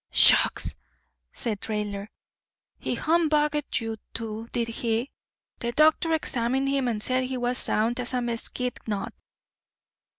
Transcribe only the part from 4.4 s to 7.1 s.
did he? The doctor examined him and